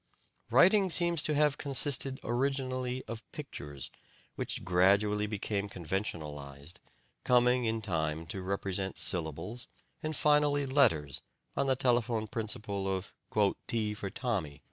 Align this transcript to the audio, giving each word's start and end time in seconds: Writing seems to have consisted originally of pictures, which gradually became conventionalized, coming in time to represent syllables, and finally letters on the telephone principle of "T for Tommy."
Writing 0.49 0.89
seems 0.89 1.21
to 1.21 1.35
have 1.35 1.59
consisted 1.59 2.19
originally 2.23 3.03
of 3.07 3.21
pictures, 3.31 3.91
which 4.33 4.63
gradually 4.63 5.27
became 5.27 5.69
conventionalized, 5.69 6.79
coming 7.23 7.65
in 7.65 7.83
time 7.83 8.25
to 8.25 8.41
represent 8.41 8.97
syllables, 8.97 9.67
and 10.01 10.15
finally 10.15 10.65
letters 10.65 11.21
on 11.55 11.67
the 11.67 11.75
telephone 11.75 12.25
principle 12.25 12.87
of 12.87 13.13
"T 13.67 13.93
for 13.93 14.09
Tommy." 14.09 14.59